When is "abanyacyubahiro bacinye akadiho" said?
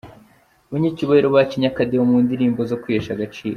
0.67-2.03